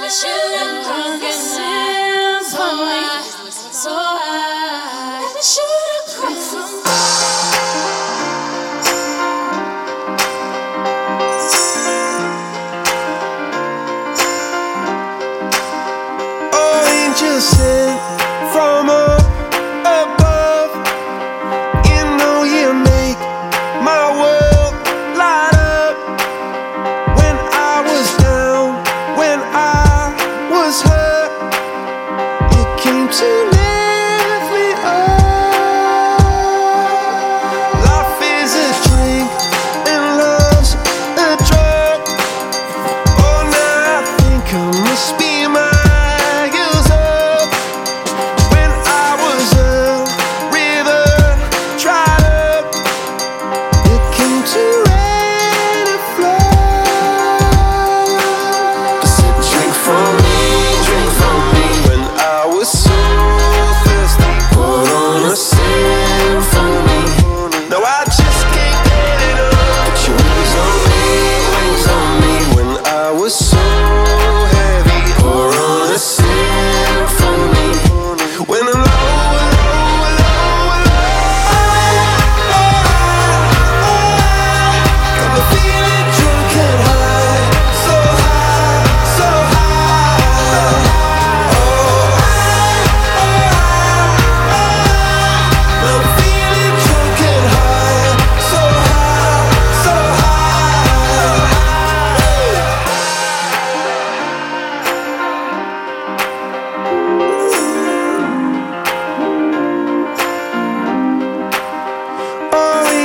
promise 0.00 0.24
you, 0.24 0.30
I 0.30 0.82
promise 0.82 1.58
you. 1.58 1.69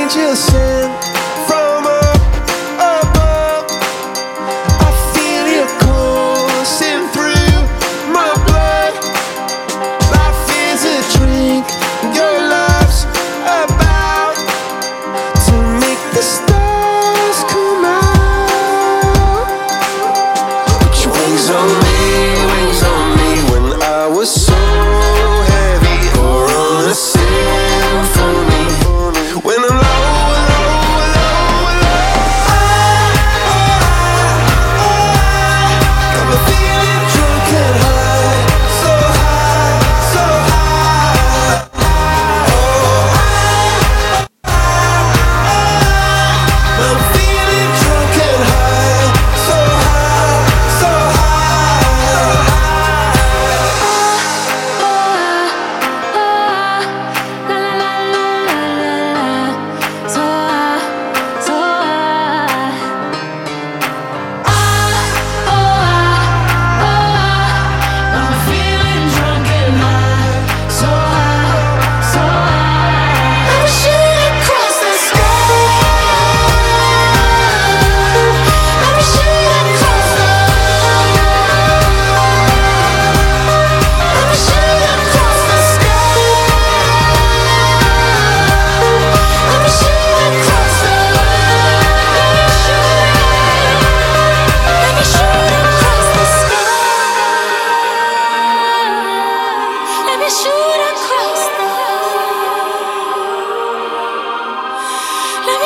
can't 0.08 0.14
you 0.14 0.36
see? 0.36 0.75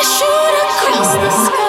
shoot 0.02 0.54
across 0.64 1.14
the 1.14 1.30
sky. 1.30 1.59